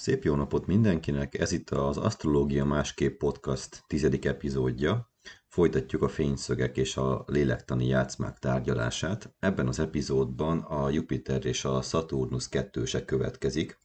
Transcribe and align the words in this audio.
Szép 0.00 0.24
jó 0.24 0.34
napot 0.34 0.66
mindenkinek, 0.66 1.38
ez 1.38 1.52
itt 1.52 1.70
az 1.70 1.96
Asztrológia 1.96 2.64
Másképp 2.64 3.18
Podcast 3.18 3.82
tizedik 3.86 4.24
epizódja. 4.24 5.10
Folytatjuk 5.48 6.02
a 6.02 6.08
fényszögek 6.08 6.76
és 6.76 6.96
a 6.96 7.24
lélektani 7.26 7.86
játszmák 7.86 8.38
tárgyalását. 8.38 9.34
Ebben 9.38 9.68
az 9.68 9.78
epizódban 9.78 10.58
a 10.58 10.90
Jupiter 10.90 11.44
és 11.44 11.64
a 11.64 11.82
Saturnus 11.82 12.48
kettőse 12.48 13.04
következik. 13.04 13.78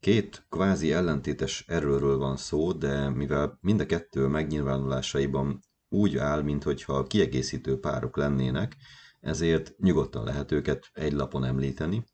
Két 0.00 0.46
kvázi 0.48 0.92
ellentétes 0.92 1.64
erőről 1.66 2.18
van 2.18 2.36
szó, 2.36 2.72
de 2.72 3.08
mivel 3.08 3.58
mind 3.60 3.80
a 3.80 3.86
kettő 3.86 4.26
megnyilvánulásaiban 4.26 5.60
úgy 5.88 6.16
áll, 6.16 6.42
mintha 6.42 7.02
kiegészítő 7.02 7.78
párok 7.78 8.16
lennének, 8.16 8.76
ezért 9.20 9.78
nyugodtan 9.78 10.24
lehet 10.24 10.52
őket 10.52 10.90
egy 10.92 11.12
lapon 11.12 11.44
említeni. 11.44 12.04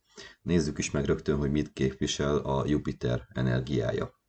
Nézzük 0.42 0.78
is 0.78 0.90
meg 0.90 1.04
rögtön, 1.04 1.36
hogy 1.36 1.50
mit 1.50 1.72
képvisel 1.72 2.36
a 2.36 2.66
Jupiter 2.66 3.28
energiája. 3.32 4.20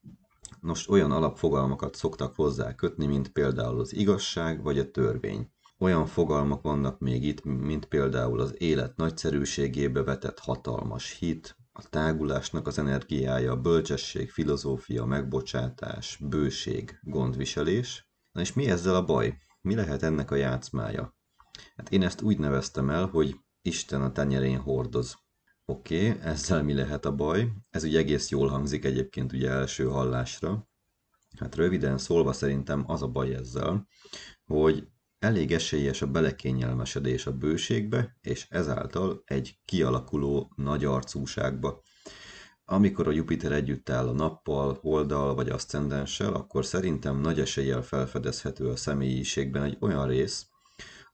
Nos, 0.59 0.90
olyan 0.90 1.12
alapfogalmakat 1.12 1.96
szoktak 1.96 2.36
hozzá 2.36 2.76
kötni, 2.76 3.06
mint 3.06 3.32
például 3.32 3.80
az 3.80 3.94
igazság 3.94 4.64
vagy 4.64 4.80
a 4.80 4.92
törvény. 4.92 5.52
Olyan 5.80 6.06
fogalmak 6.06 6.62
vannak 6.62 7.00
még 7.00 7.23
itt, 7.23 7.44
mint 7.44 7.86
például 7.86 8.40
az 8.40 8.56
élet 8.58 8.96
nagyszerűségébe 8.96 10.04
vetett 10.04 10.40
hatalmas 10.40 11.18
hit, 11.18 11.58
a 11.76 11.90
tágulásnak 11.90 12.68
az 12.68 12.78
energiája, 12.78 13.56
bölcsesség, 13.56 14.31
filozófia, 14.31 15.06
megbocsátás, 15.06 16.18
bőség, 16.22 17.00
gondviselés. 17.02 18.09
Na 18.31 18.42
és 18.42 18.54
mi 18.54 18.70
ezzel 18.70 18.95
a 18.95 19.06
baj? 19.06 19.38
Mi 19.62 19.76
lehet 19.76 20.04
ennek 20.04 20.31
a 20.31 20.36
játszmája? 20.36 21.18
Hát 21.76 21.90
én 21.90 22.04
ezt 22.04 22.22
úgy 22.22 22.38
neveztem 22.39 22.89
el, 22.89 23.06
hogy 23.06 23.36
Isten 23.61 24.02
a 24.02 24.11
tenyerén 24.11 24.59
hordoz. 24.59 25.17
Oké, 25.66 26.09
okay, 26.09 26.22
ezzel 26.22 26.64
mi 26.64 26.73
lehet 26.73 27.06
a 27.06 27.16
baj? 27.16 27.52
Ez 27.69 27.83
ugye 27.83 27.97
egész 27.97 28.30
jól 28.30 28.47
hangzik 28.47 28.86
egyébként 28.86 29.33
ugye 29.33 29.50
első 29.50 29.86
hallásra. 29.86 30.70
Hát 31.38 31.55
röviden 31.55 31.97
szólva 31.97 32.33
szerintem 32.33 32.83
az 32.88 33.02
a 33.02 33.08
baj 33.08 33.33
ezzel, 33.33 33.88
hogy 34.45 34.88
elég 35.20 35.52
esélyes 35.52 36.02
a 36.02 36.08
belekényelmesedés 36.08 37.25
a 37.25 37.38
bőségbe, 37.38 38.17
és 38.22 38.47
ezáltal 38.50 39.22
egy 39.25 39.59
kialakuló 39.66 40.53
nagy 40.55 40.86
arcúságba. 40.86 41.81
Amikor 42.66 43.08
a 43.08 43.11
Jupiter 43.11 43.52
együtt 43.52 43.89
áll 43.89 44.08
a 44.08 44.14
nappal, 44.14 44.77
holdal 44.81 45.36
vagy 45.36 45.50
aszcendenssel, 45.50 46.33
akkor 46.33 46.66
szerintem 46.66 47.20
nagy 47.20 47.39
eséllyel 47.39 47.81
felfedezhető 47.81 48.70
a 48.70 48.75
személyiségben 48.75 49.64
egy 49.64 49.77
olyan 49.80 50.08
rész, 50.08 50.48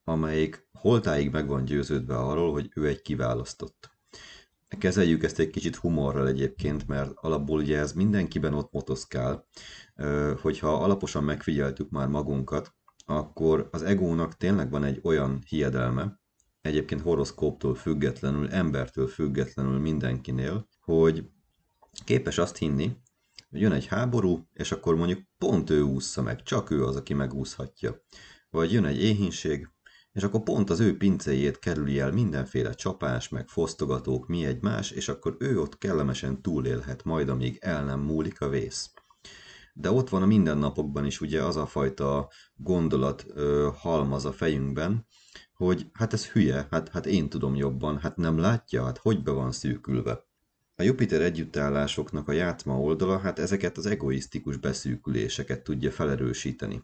amelyik 0.04 0.68
holtáig 0.72 1.32
meg 1.32 1.48
van 1.48 1.66
győződve 1.66 2.18
arról, 2.18 2.52
hogy 2.52 2.72
ő 2.76 2.88
egy 2.88 3.02
kiválasztott. 3.02 3.99
Kezeljük 4.78 5.24
ezt 5.24 5.40
egy 5.40 5.50
kicsit 5.50 5.76
humorral 5.76 6.28
egyébként, 6.28 6.88
mert 6.88 7.12
alapból 7.16 7.60
ugye 7.60 7.78
ez 7.78 7.94
mindenkiben 7.94 8.54
ott 8.54 8.72
motoszkál. 8.72 9.48
Hogyha 10.42 10.84
alaposan 10.84 11.24
megfigyeltük 11.24 11.90
már 11.90 12.08
magunkat, 12.08 12.74
akkor 13.06 13.68
az 13.72 13.82
egónak 13.82 14.38
tényleg 14.38 14.70
van 14.70 14.84
egy 14.84 15.00
olyan 15.04 15.44
hiedelme, 15.48 16.20
egyébként 16.62 17.02
horoszkóptól 17.02 17.76
függetlenül, 17.76 18.50
embertől 18.50 19.08
függetlenül 19.08 19.80
mindenkinél, 19.80 20.68
hogy 20.80 21.30
képes 22.04 22.38
azt 22.38 22.58
hinni, 22.58 22.98
hogy 23.50 23.62
jön 23.62 23.72
egy 23.72 23.86
háború, 23.86 24.48
és 24.54 24.72
akkor 24.72 24.96
mondjuk 24.96 25.20
pont 25.38 25.70
ő 25.70 25.82
ússza 25.82 26.22
meg, 26.22 26.44
csak 26.44 26.70
ő 26.70 26.86
az, 26.86 26.96
aki 26.96 27.14
megúszhatja. 27.14 28.02
Vagy 28.50 28.72
jön 28.72 28.86
egy 28.86 29.04
éhínség, 29.04 29.70
és 30.14 30.24
akkor 30.24 30.44
pont 30.44 30.70
az 30.70 30.80
ő 30.80 30.98
pincéjét 30.98 31.60
kerüli 31.60 32.00
el 32.00 32.12
mindenféle 32.12 32.74
csapás, 32.74 33.30
meg 33.30 33.48
fosztogatók, 33.48 34.28
mi 34.28 34.46
egymás, 34.46 34.92
és 34.92 35.10
akkor 35.10 35.36
ő 35.40 35.60
ott 35.60 35.78
kellemesen 35.78 36.42
túlélhet 36.42 37.04
majd, 37.04 37.30
amíg 37.30 37.58
el 37.62 37.84
nem 37.84 38.00
múlik 38.00 38.42
a 38.42 38.50
vész. 38.50 38.92
De 39.74 39.92
ott 39.92 40.10
van 40.10 40.22
a 40.22 40.26
mindennapokban 40.26 41.06
is 41.06 41.22
ugye 41.22 41.44
az 41.44 41.56
a 41.56 41.66
fajta 41.66 42.30
gondolat 42.56 43.26
ö, 43.28 43.70
halmaz 43.76 44.26
a 44.26 44.32
fejünkben, 44.32 45.08
hogy 45.54 45.90
hát 45.94 46.14
ez 46.14 46.28
hülye, 46.28 46.68
hát, 46.72 46.90
hát 46.90 47.06
én 47.06 47.30
tudom 47.30 47.56
jobban, 47.56 47.98
hát 47.98 48.18
nem 48.18 48.38
látja, 48.38 48.84
hát 48.84 48.98
hogy 48.98 49.24
be 49.24 49.32
van 49.32 49.52
szűkülve. 49.52 50.28
A 50.76 50.84
Jupiter 50.84 51.22
együttállásoknak 51.22 52.28
a 52.28 52.32
játma 52.32 52.80
oldala, 52.80 53.18
hát 53.18 53.40
ezeket 53.40 53.78
az 53.78 53.86
egoisztikus 53.86 54.58
beszűküléseket 54.58 55.64
tudja 55.64 55.92
felerősíteni. 55.92 56.84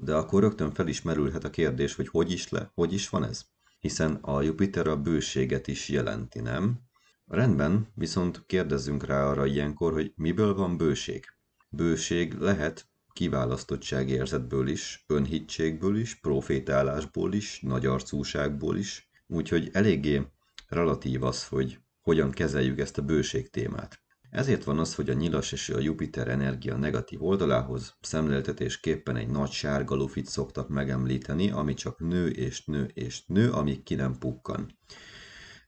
De 0.00 0.14
akkor 0.14 0.42
rögtön 0.42 0.70
felismerülhet 0.72 1.44
a 1.44 1.50
kérdés, 1.50 1.94
hogy 1.94 2.08
hogy 2.08 2.32
is 2.32 2.48
le, 2.48 2.70
hogy 2.74 2.92
is 2.92 3.08
van 3.08 3.24
ez? 3.24 3.44
Hiszen 3.80 4.14
a 4.14 4.42
Jupiter 4.42 4.86
a 4.86 5.00
bőséget 5.00 5.66
is 5.66 5.88
jelenti, 5.88 6.40
nem? 6.40 6.80
Rendben, 7.26 7.86
viszont 7.94 8.46
kérdezzünk 8.46 9.04
rá 9.04 9.24
arra 9.24 9.46
ilyenkor, 9.46 9.92
hogy 9.92 10.12
miből 10.16 10.54
van 10.54 10.76
bőség. 10.76 11.24
Bőség 11.68 12.32
lehet 12.32 12.88
kiválasztottságérzetből 13.12 14.68
is, 14.68 15.04
önhitségből 15.06 15.96
is, 15.96 16.14
profétálásból 16.14 17.32
is, 17.32 17.60
nagy 17.60 17.86
arcúságból 17.86 18.76
is, 18.76 19.10
úgyhogy 19.26 19.70
eléggé 19.72 20.22
relatív 20.68 21.22
az, 21.22 21.46
hogy 21.46 21.78
hogyan 22.00 22.30
kezeljük 22.30 22.78
ezt 22.78 22.98
a 22.98 23.02
bőség 23.02 23.50
témát. 23.50 24.00
Ezért 24.36 24.64
van 24.64 24.78
az, 24.78 24.94
hogy 24.94 25.10
a 25.10 25.12
nyilas 25.12 25.52
és 25.52 25.68
a 25.68 25.80
Jupiter 25.80 26.28
energia 26.28 26.76
negatív 26.76 27.22
oldalához 27.22 27.96
szemléltetésképpen 28.00 29.16
egy 29.16 29.28
nagy 29.28 29.50
sárga 29.50 29.94
lufit 29.94 30.26
szoktak 30.26 30.68
megemlíteni, 30.68 31.50
ami 31.50 31.74
csak 31.74 31.98
nő 31.98 32.28
és 32.28 32.64
nő 32.64 32.90
és 32.94 33.22
nő, 33.26 33.50
amíg 33.50 33.82
ki 33.82 33.94
nem 33.94 34.18
pukkan. 34.18 34.78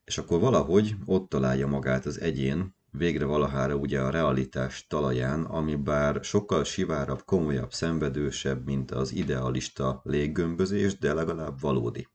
És 0.04 0.18
akkor 0.18 0.40
valahogy 0.40 0.94
ott 1.04 1.28
találja 1.28 1.66
magát 1.66 2.06
az 2.06 2.20
egyén, 2.20 2.74
végre 2.90 3.24
valahára 3.24 3.74
ugye 3.74 4.00
a 4.00 4.10
realitás 4.10 4.86
talaján, 4.86 5.44
ami 5.44 5.74
bár 5.74 6.24
sokkal 6.24 6.64
sivárabb, 6.64 7.22
komolyabb, 7.24 7.72
szenvedősebb, 7.72 8.64
mint 8.64 8.90
az 8.90 9.12
idealista 9.12 10.00
léggömbözés, 10.04 10.98
de 10.98 11.14
legalább 11.14 11.60
valódi. 11.60 12.08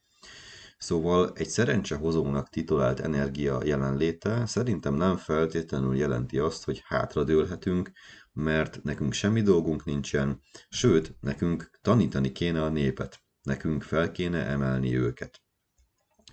Szóval 0.84 1.32
egy 1.36 1.48
szerencsehozónak 1.48 2.50
titulált 2.50 3.00
energia 3.00 3.64
jelenléte 3.64 4.46
szerintem 4.46 4.94
nem 4.94 5.18
feltétlenül 5.18 5.96
jelenti 5.96 6.38
azt, 6.40 6.64
hogy 6.64 6.82
hátradőlhetünk, 6.86 7.92
mert 8.34 8.84
nekünk 8.84 9.14
semmi 9.14 9.42
dolgunk 9.42 9.86
nincsen, 9.86 10.42
sőt, 10.70 11.16
nekünk 11.20 11.70
tanítani 11.82 12.32
kéne 12.32 12.64
a 12.64 12.70
népet, 12.70 13.20
nekünk 13.42 13.84
fel 13.84 14.12
kéne 14.12 14.46
emelni 14.46 14.96
őket. 14.96 15.42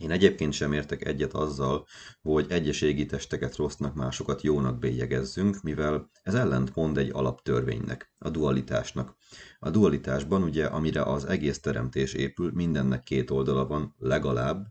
Én 0.01 0.11
egyébként 0.11 0.53
sem 0.53 0.73
értek 0.73 1.05
egyet 1.07 1.33
azzal, 1.33 1.87
hogy 2.23 2.47
egyes 2.49 2.81
égitesteket 2.81 3.57
rossznak, 3.57 3.95
másokat 3.95 4.43
jónak 4.43 4.79
bélyegezzünk, 4.79 5.63
mivel 5.63 6.11
ez 6.23 6.35
ellentmond 6.35 6.99
egy 6.99 7.11
alaptörvénynek, 7.13 8.13
a 8.19 8.31
dualitásnak. 8.31 9.17
A 9.59 9.71
dualitásban 9.71 10.43
ugye, 10.43 10.67
amire 10.67 11.03
az 11.03 11.25
egész 11.25 11.61
teremtés 11.61 12.13
épül, 12.13 12.51
mindennek 12.55 13.03
két 13.03 13.31
oldala 13.31 13.67
van, 13.67 13.95
legalább, 13.99 14.67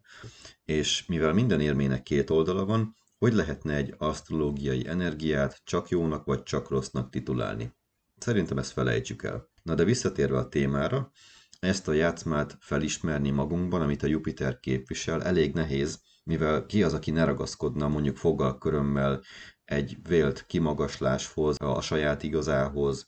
és 0.66 1.06
mivel 1.06 1.34
minden 1.34 1.62
érmének 1.62 2.04
két 2.04 2.30
oldala 2.30 2.66
van, 2.66 2.96
hogy 3.18 3.34
lehetne 3.34 3.76
egy 3.76 3.94
asztrológiai 3.98 4.88
energiát 4.88 5.62
csak 5.64 5.90
jónak 5.90 6.26
vagy 6.26 6.44
csak 6.44 6.70
rossznak 6.70 7.10
titulálni? 7.10 7.74
Szerintem 8.18 8.58
ezt 8.58 8.72
felejtsük 8.72 9.24
el. 9.24 9.50
Na 9.64 9.76
de 9.76 9.84
visszatérve 9.84 10.38
a 10.38 10.48
témára, 10.48 11.12
ezt 11.60 11.88
a 11.88 11.94
játszmát 11.94 12.58
felismerni 12.60 13.30
magunkban, 13.30 13.82
amit 13.82 14.04
a 14.04 14.08
Jupiter 14.08 14.60
képvisel, 14.60 15.24
elég 15.24 15.54
nehéz, 15.54 16.02
mivel 16.24 16.66
ki 16.66 16.84
az, 16.84 16.94
aki 16.94 17.12
ne 17.12 17.24
ragaszkodna 17.24 17.88
mondjuk 17.88 18.18
fogalkörömmel 18.18 19.24
egy 19.66 19.98
vélt 20.08 20.46
kimagasláshoz, 20.46 21.56
a 21.60 21.82
saját 21.82 22.24
igazához, 22.24 23.06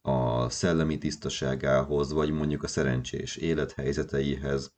a 0.00 0.48
szellemi 0.50 0.98
tisztaságához, 0.98 2.12
vagy 2.12 2.30
mondjuk 2.30 2.62
a 2.62 2.68
szerencsés 2.68 3.36
élethelyzeteihez. 3.36 4.74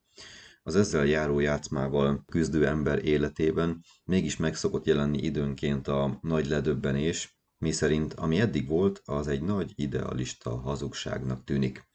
Az 0.62 0.76
ezzel 0.76 1.06
járó 1.06 1.40
játszmával 1.40 2.24
küzdő 2.26 2.66
ember 2.66 3.04
életében 3.04 3.84
mégis 4.04 4.36
meg 4.36 4.54
szokott 4.56 4.86
jelenni 4.86 5.22
időnként 5.22 5.88
a 5.88 6.18
nagy 6.22 6.46
ledöbbenés, 6.46 7.38
miszerint 7.58 8.14
ami 8.14 8.40
eddig 8.40 8.68
volt, 8.68 9.00
az 9.04 9.28
egy 9.28 9.42
nagy 9.42 9.72
idealista 9.74 10.60
hazugságnak 10.60 11.44
tűnik. 11.44 11.92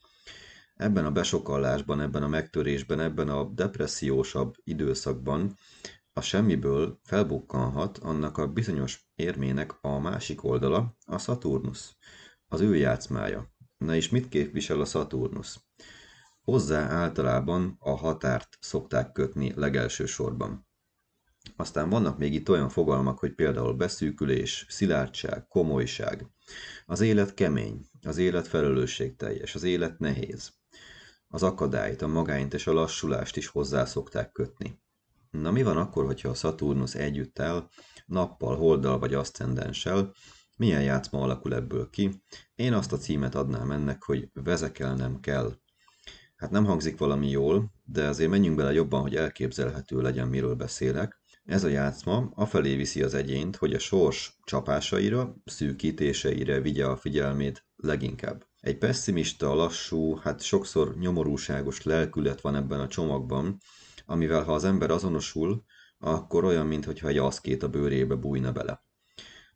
Ebben 0.79 1.05
a 1.05 1.11
besokallásban, 1.11 2.01
ebben 2.01 2.23
a 2.23 2.27
megtörésben, 2.27 2.99
ebben 2.99 3.29
a 3.29 3.43
depressziósabb 3.43 4.55
időszakban 4.63 5.55
a 6.13 6.21
semmiből 6.21 6.99
felbukkanhat 7.03 7.97
annak 7.97 8.37
a 8.37 8.47
bizonyos 8.47 9.09
érmének 9.15 9.73
a 9.81 9.99
másik 9.99 10.43
oldala, 10.43 10.97
a 11.05 11.17
Saturnus, 11.17 11.95
az 12.47 12.61
ő 12.61 12.75
játszmája. 12.75 13.53
Na 13.77 13.95
és 13.95 14.09
mit 14.09 14.29
képvisel 14.29 14.81
a 14.81 14.85
Saturnus? 14.85 15.59
Hozzá 16.41 16.87
általában 16.87 17.75
a 17.79 17.95
határt 17.95 18.57
szokták 18.59 19.11
kötni 19.11 19.53
legelső 19.55 20.05
sorban. 20.05 20.67
Aztán 21.55 21.89
vannak 21.89 22.17
még 22.17 22.33
itt 22.33 22.49
olyan 22.49 22.69
fogalmak, 22.69 23.19
hogy 23.19 23.35
például 23.35 23.73
beszűkülés, 23.73 24.65
szilárdság, 24.69 25.47
komolyság. 25.47 26.27
Az 26.85 27.01
élet 27.01 27.33
kemény, 27.33 27.85
az 28.01 28.17
élet 28.17 28.47
felelősségteljes, 28.47 29.55
az 29.55 29.63
élet 29.63 29.99
nehéz. 29.99 30.57
Az 31.29 31.43
akadályt, 31.43 32.01
a 32.01 32.07
magányt 32.07 32.53
és 32.53 32.67
a 32.67 32.73
lassulást 32.73 33.37
is 33.37 33.47
hozzá 33.47 33.85
szokták 33.85 34.31
kötni. 34.31 34.79
Na 35.31 35.51
mi 35.51 35.63
van 35.63 35.77
akkor, 35.77 36.05
hogyha 36.05 36.29
a 36.29 36.33
Saturnus 36.33 36.95
együtt 36.95 37.39
áll, 37.39 37.69
nappal, 38.05 38.57
holdal 38.57 38.99
vagy 38.99 39.13
aszcendenssel, 39.13 40.11
Milyen 40.59 40.83
játszma 40.83 41.21
alakul 41.21 41.55
ebből 41.55 41.89
ki? 41.89 42.23
Én 42.55 42.73
azt 42.73 42.91
a 42.91 42.97
címet 42.97 43.35
adnám 43.35 43.71
ennek, 43.71 44.03
hogy 44.03 44.29
vezekelnem 44.33 45.19
kell. 45.19 45.53
Hát 46.35 46.51
nem 46.51 46.65
hangzik 46.65 46.97
valami 46.97 47.29
jól, 47.29 47.71
de 47.83 48.07
azért 48.07 48.29
menjünk 48.29 48.55
bele 48.55 48.73
jobban, 48.73 49.01
hogy 49.01 49.15
elképzelhető 49.15 50.01
legyen, 50.01 50.27
miről 50.27 50.55
beszélek. 50.55 51.21
Ez 51.45 51.63
a 51.63 51.67
játszma 51.67 52.31
afelé 52.33 52.75
viszi 52.75 53.03
az 53.03 53.13
egyént, 53.13 53.55
hogy 53.55 53.73
a 53.73 53.79
sors 53.79 54.39
csapásaira, 54.43 55.35
szűkítéseire 55.45 56.61
vigye 56.61 56.85
a 56.85 56.97
figyelmét 56.97 57.65
leginkább. 57.75 58.48
Egy 58.59 58.77
pessimista, 58.77 59.53
lassú, 59.53 60.15
hát 60.15 60.41
sokszor 60.41 60.97
nyomorúságos 60.97 61.83
lelkület 61.83 62.41
van 62.41 62.55
ebben 62.55 62.79
a 62.79 62.87
csomagban, 62.87 63.57
amivel 64.05 64.43
ha 64.43 64.53
az 64.53 64.63
ember 64.63 64.91
azonosul, 64.91 65.63
akkor 65.97 66.43
olyan, 66.43 66.67
mintha 66.67 67.07
egy 67.07 67.17
aszkét 67.17 67.63
a 67.63 67.69
bőrébe 67.69 68.15
bújna 68.15 68.51
bele. 68.51 68.83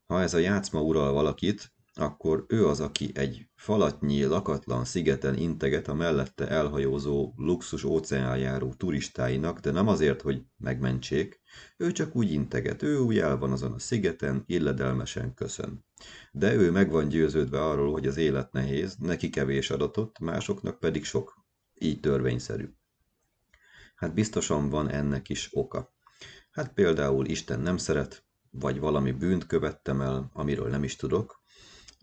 Ha 0.06 0.22
ez 0.22 0.34
a 0.34 0.38
játszma 0.38 0.82
ural 0.82 1.12
valakit, 1.12 1.74
akkor 1.96 2.46
ő 2.48 2.68
az, 2.68 2.80
aki 2.80 3.12
egy 3.14 3.50
falatnyi, 3.56 4.24
lakatlan 4.24 4.86
szigeten 4.86 5.38
integet 5.38 5.88
a 5.88 5.94
mellette 5.94 6.48
elhajózó 6.48 7.34
luxus 7.36 7.84
óceánjáró 7.84 8.74
turistáinak, 8.74 9.60
de 9.60 9.72
nem 9.72 9.88
azért, 9.88 10.22
hogy 10.22 10.42
megmentsék, 10.58 11.42
ő 11.78 11.92
csak 11.92 12.16
úgy 12.16 12.32
integet, 12.32 12.82
ő 12.82 13.00
úgy 13.00 13.18
el 13.18 13.38
van 13.38 13.52
azon 13.52 13.72
a 13.72 13.80
szigeten, 13.80 14.44
illedelmesen 14.46 15.34
köszön. 15.34 15.86
De 16.32 16.54
ő 16.54 16.72
meg 16.72 16.92
van 16.92 17.08
győződve 17.08 17.64
arról, 17.64 17.92
hogy 17.92 18.08
az 18.08 18.18
élet 18.18 18.52
nehéz, 18.52 18.96
neki 18.96 19.30
kevés 19.30 19.70
adatot, 19.70 20.20
másoknak 20.20 20.80
pedig 20.80 21.06
sok. 21.06 21.46
Így 21.74 22.00
törvényszerű. 22.00 22.70
Hát 23.96 24.14
biztosan 24.14 24.70
van 24.70 24.90
ennek 24.90 25.30
is 25.30 25.50
oka. 25.52 25.94
Hát 26.52 26.74
például 26.74 27.26
Isten 27.26 27.60
nem 27.60 27.78
szeret, 27.78 28.26
vagy 28.50 28.80
valami 28.80 29.12
bűnt 29.12 29.46
követtem 29.46 30.02
el, 30.02 30.30
amiről 30.34 30.70
nem 30.70 30.84
is 30.84 30.96
tudok, 30.96 31.43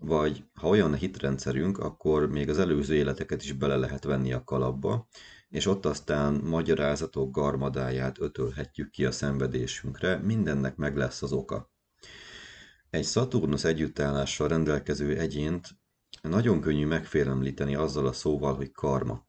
vagy 0.00 0.44
ha 0.54 0.68
olyan 0.68 0.94
hitrendszerünk, 0.94 1.78
akkor 1.78 2.30
még 2.30 2.48
az 2.48 2.58
előző 2.58 2.94
életeket 2.94 3.42
is 3.42 3.52
bele 3.52 3.76
lehet 3.76 4.04
venni 4.04 4.32
a 4.32 4.44
kalapba, 4.44 5.08
és 5.48 5.66
ott 5.66 5.86
aztán 5.86 6.34
magyarázatok 6.34 7.30
garmadáját 7.30 8.20
ötölhetjük 8.20 8.90
ki 8.90 9.04
a 9.04 9.10
szenvedésünkre, 9.10 10.16
mindennek 10.16 10.76
meg 10.76 10.96
lesz 10.96 11.22
az 11.22 11.32
oka. 11.32 11.70
Egy 12.90 13.04
Szaturnusz 13.04 13.64
együttállással 13.64 14.48
rendelkező 14.48 15.18
egyént 15.18 15.68
nagyon 16.22 16.60
könnyű 16.60 16.86
megfélemlíteni 16.86 17.74
azzal 17.74 18.06
a 18.06 18.12
szóval, 18.12 18.54
hogy 18.54 18.70
karma. 18.70 19.28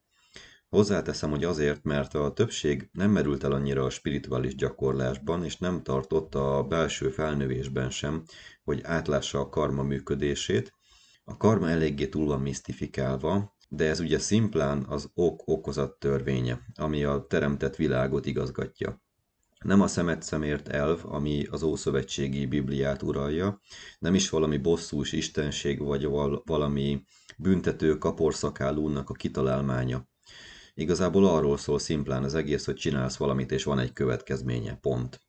Hozzáteszem, 0.72 1.30
hogy 1.30 1.44
azért, 1.44 1.82
mert 1.82 2.14
a 2.14 2.32
többség 2.32 2.88
nem 2.92 3.10
merült 3.10 3.44
el 3.44 3.52
annyira 3.52 3.84
a 3.84 3.90
spirituális 3.90 4.54
gyakorlásban, 4.54 5.44
és 5.44 5.58
nem 5.58 5.82
tartott 5.82 6.34
a 6.34 6.62
belső 6.68 7.10
felnövésben 7.10 7.90
sem, 7.90 8.22
hogy 8.64 8.80
átlássa 8.82 9.40
a 9.40 9.48
karma 9.48 9.82
működését. 9.82 10.74
A 11.24 11.36
karma 11.36 11.70
eléggé 11.70 12.08
túl 12.08 12.26
van 12.26 12.40
misztifikálva, 12.40 13.56
de 13.68 13.88
ez 13.88 14.00
ugye 14.00 14.18
szimplán 14.18 14.84
az 14.88 15.10
ok-okozat 15.14 15.98
törvénye, 15.98 16.60
ami 16.74 17.04
a 17.04 17.26
teremtett 17.28 17.76
világot 17.76 18.26
igazgatja. 18.26 19.02
Nem 19.64 19.80
a 19.80 19.86
szemet 19.86 20.22
szemért 20.22 20.68
elv, 20.68 21.00
ami 21.04 21.46
az 21.50 21.62
Ószövetségi 21.62 22.46
Bibliát 22.46 23.02
uralja, 23.02 23.60
nem 23.98 24.14
is 24.14 24.30
valami 24.30 24.56
bosszús 24.56 25.12
istenség, 25.12 25.82
vagy 25.82 26.08
valami 26.44 27.04
büntető 27.38 27.98
kaporszakálúnak 27.98 29.10
a 29.10 29.14
kitalálmánya. 29.14 30.10
Igazából 30.74 31.26
arról 31.26 31.56
szól 31.56 31.78
szimplán 31.78 32.24
az 32.24 32.34
egész, 32.34 32.64
hogy 32.64 32.74
csinálsz 32.74 33.16
valamit, 33.16 33.52
és 33.52 33.64
van 33.64 33.78
egy 33.78 33.92
következménye, 33.92 34.74
pont. 34.74 35.20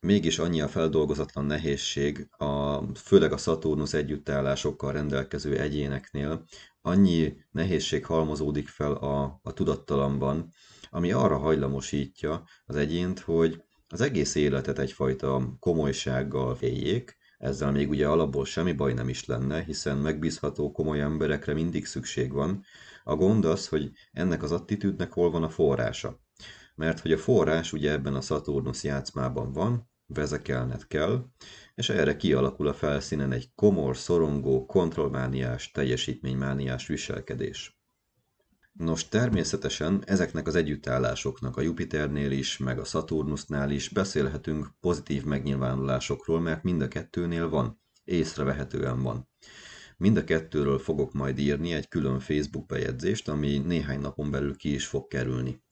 Mégis 0.00 0.38
annyi 0.38 0.60
a 0.60 0.68
feldolgozatlan 0.68 1.44
nehézség, 1.44 2.28
a, 2.30 2.80
főleg 2.96 3.32
a 3.32 3.36
Szaturnusz 3.36 3.92
együttállásokkal 3.92 4.92
rendelkező 4.92 5.58
egyéneknél, 5.58 6.44
annyi 6.82 7.36
nehézség 7.50 8.06
halmozódik 8.06 8.68
fel 8.68 8.92
a, 8.92 9.40
a 9.42 9.52
tudattalamban, 9.52 10.52
ami 10.90 11.12
arra 11.12 11.36
hajlamosítja 11.36 12.44
az 12.66 12.76
egyént, 12.76 13.20
hogy 13.20 13.62
az 13.88 14.00
egész 14.00 14.34
életet 14.34 14.78
egyfajta 14.78 15.56
komolysággal 15.58 16.54
féljék, 16.54 17.16
ezzel 17.44 17.72
még 17.72 17.88
ugye 17.88 18.08
alapból 18.08 18.44
semmi 18.44 18.72
baj 18.72 18.92
nem 18.92 19.08
is 19.08 19.24
lenne, 19.24 19.62
hiszen 19.62 19.96
megbízható 19.96 20.72
komoly 20.72 21.00
emberekre 21.00 21.54
mindig 21.54 21.86
szükség 21.86 22.32
van, 22.32 22.64
a 23.04 23.14
gond 23.14 23.44
az, 23.44 23.68
hogy 23.68 23.90
ennek 24.12 24.42
az 24.42 24.52
attitűdnek 24.52 25.12
hol 25.12 25.30
van 25.30 25.42
a 25.42 25.48
forrása. 25.48 26.20
Mert 26.74 27.00
hogy 27.00 27.12
a 27.12 27.18
forrás 27.18 27.72
ugye 27.72 27.90
ebben 27.90 28.14
a 28.14 28.20
Saturnus 28.20 28.84
játszmában 28.84 29.52
van, 29.52 29.90
vezekelned 30.06 30.86
kell, 30.86 31.24
és 31.74 31.88
erre 31.88 32.16
kialakul 32.16 32.68
a 32.68 32.74
felszínen 32.74 33.32
egy 33.32 33.54
komor, 33.54 33.96
szorongó, 33.96 34.66
kontrollmániás, 34.66 35.70
teljesítménymániás 35.70 36.86
viselkedés. 36.86 37.83
Nos, 38.78 39.08
természetesen 39.08 40.02
ezeknek 40.06 40.46
az 40.46 40.54
együttállásoknak 40.54 41.56
a 41.56 41.60
Jupiternél 41.60 42.30
is, 42.30 42.58
meg 42.58 42.78
a 42.78 42.84
Saturnusnál 42.84 43.70
is 43.70 43.88
beszélhetünk 43.88 44.70
pozitív 44.80 45.24
megnyilvánulásokról, 45.24 46.40
mert 46.40 46.62
mind 46.62 46.82
a 46.82 46.88
kettőnél 46.88 47.48
van, 47.48 47.80
észrevehetően 48.04 49.02
van. 49.02 49.28
Mind 49.96 50.16
a 50.16 50.24
kettőről 50.24 50.78
fogok 50.78 51.12
majd 51.12 51.38
írni 51.38 51.72
egy 51.72 51.88
külön 51.88 52.20
Facebook 52.20 52.66
bejegyzést, 52.66 53.28
ami 53.28 53.58
néhány 53.58 54.00
napon 54.00 54.30
belül 54.30 54.56
ki 54.56 54.74
is 54.74 54.86
fog 54.86 55.06
kerülni. 55.06 55.62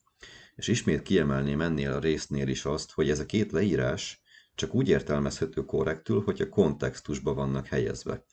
És 0.55 0.67
ismét 0.67 1.01
kiemelném 1.01 1.61
ennél 1.61 1.91
a 1.91 1.99
résznél 1.99 2.47
is 2.47 2.65
azt, 2.65 2.91
hogy 2.91 3.09
ez 3.09 3.19
a 3.19 3.25
két 3.25 3.51
leírás 3.51 4.21
csak 4.55 4.73
úgy 4.73 4.89
értelmezhető 4.89 5.65
korrektül, 5.65 6.21
hogy 6.21 6.41
a 6.41 6.49
kontextusba 6.49 7.33
vannak 7.33 7.67
helyezve. 7.67 8.25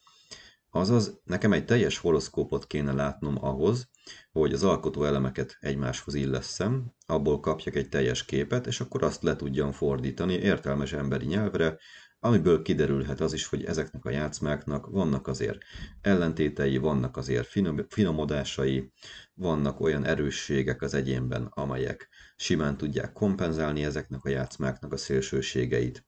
Azaz, 0.73 1.21
nekem 1.25 1.53
egy 1.53 1.65
teljes 1.65 1.99
horoszkópot 1.99 2.67
kéne 2.67 2.93
látnom 2.93 3.45
ahhoz, 3.45 3.89
hogy 4.33 4.53
az 4.53 4.65
alkotó 4.65 5.05
elemeket 5.05 5.57
egymáshoz 5.61 6.15
illeszem, 6.15 6.95
abból 7.07 7.41
kapjak 7.41 7.75
egy 7.75 7.89
teljes 7.89 8.25
képet, 8.25 8.67
és 8.67 8.81
akkor 8.81 9.03
azt 9.03 9.23
le 9.23 9.37
tudjam 9.37 9.73
fordítani 9.73 10.33
értelmes 10.33 10.93
emberi 10.93 11.27
nyelvre, 11.27 11.79
amiből 12.21 12.63
kiderülhet 12.63 13.21
az 13.21 13.33
is, 13.33 13.47
hogy 13.47 13.65
ezeknek 13.65 14.05
a 14.05 14.11
játszmáknak 14.11 14.87
vannak 14.87 15.27
azért 15.27 15.59
ellentétei, 16.01 16.77
vannak 16.77 17.17
azért 17.17 17.47
finom, 17.47 17.87
finomodásai, 17.89 18.93
vannak 19.35 19.81
olyan 19.81 20.05
erősségek 20.05 20.83
az 20.83 20.95
egyénben, 20.95 21.47
amelyek 21.47 22.09
simán 22.37 22.77
tudják 22.77 23.13
kompenzálni 23.13 23.85
ezeknek 23.85 24.25
a 24.25 24.29
játszmáknak 24.29 24.93
a 24.93 24.97
szélsőségeit. 24.97 26.07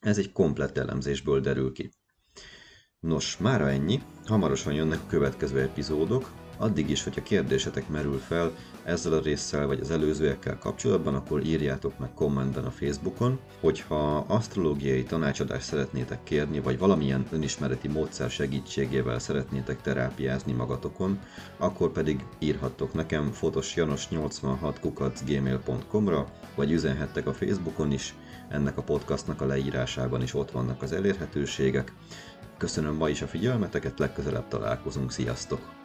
Ez 0.00 0.18
egy 0.18 0.32
komplett 0.32 0.78
elemzésből 0.78 1.40
derül 1.40 1.72
ki. 1.72 1.90
Nos, 3.06 3.36
mára 3.38 3.70
ennyi, 3.70 4.02
hamarosan 4.26 4.72
jönnek 4.72 4.98
a 4.98 5.06
következő 5.08 5.60
epizódok, 5.60 6.30
Addig 6.62 6.90
is, 6.90 7.02
hogyha 7.02 7.22
kérdésetek 7.22 7.88
merül 7.88 8.18
fel 8.18 8.52
ezzel 8.84 9.12
a 9.12 9.20
résszel 9.20 9.66
vagy 9.66 9.80
az 9.80 9.90
előzőekkel 9.90 10.58
kapcsolatban, 10.58 11.14
akkor 11.14 11.44
írjátok 11.44 11.98
meg 11.98 12.14
kommentben 12.14 12.64
a 12.64 12.70
Facebookon. 12.70 13.38
Hogyha 13.60 14.16
asztrológiai 14.16 15.02
tanácsadást 15.02 15.66
szeretnétek 15.66 16.22
kérni, 16.22 16.60
vagy 16.60 16.78
valamilyen 16.78 17.26
önismereti 17.30 17.88
módszer 17.88 18.30
segítségével 18.30 19.18
szeretnétek 19.18 19.80
terápiázni 19.80 20.52
magatokon, 20.52 21.18
akkor 21.56 21.92
pedig 21.92 22.24
írhattok 22.38 22.94
nekem 22.94 23.32
fotosjanos86 23.40 25.20
gmail.com-ra, 25.26 26.26
vagy 26.54 26.72
üzenhettek 26.72 27.26
a 27.26 27.32
Facebookon 27.32 27.92
is, 27.92 28.14
ennek 28.48 28.78
a 28.78 28.82
podcastnak 28.82 29.40
a 29.40 29.46
leírásában 29.46 30.22
is 30.22 30.34
ott 30.34 30.50
vannak 30.50 30.82
az 30.82 30.92
elérhetőségek. 30.92 31.92
Köszönöm 32.56 32.94
ma 32.94 33.08
is 33.08 33.22
a 33.22 33.26
figyelmeteket, 33.26 33.98
legközelebb 33.98 34.48
találkozunk, 34.48 35.12
sziasztok! 35.12 35.81